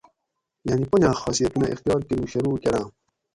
[0.67, 2.87] یعنی پنجاۤ خاصیتونہ اختیار کۤروگ شروع کراۤں